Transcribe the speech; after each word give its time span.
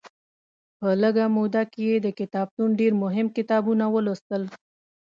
په 0.79 0.87
لږه 1.01 1.25
موده 1.35 1.63
کې 1.71 1.81
یې 1.89 1.95
د 2.05 2.07
کتابتون 2.19 2.69
ډېر 2.79 2.93
مهم 3.03 3.27
کتابونه 3.37 3.85
ولوستل. 3.89 4.43